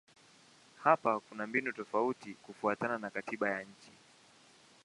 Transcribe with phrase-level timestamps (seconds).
[0.83, 3.91] Hapa kuna mbinu tofauti kufuatana na katiba ya nchi.